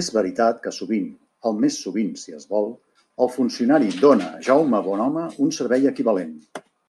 [0.00, 1.06] És veritat que sovint,
[1.52, 2.68] el més sovint si es vol,
[3.28, 6.40] el funcionari dóna a Jaume Bonhome un servei equivalent.